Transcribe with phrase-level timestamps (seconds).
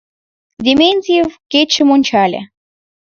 [0.63, 2.41] Дементьев кечым ончале.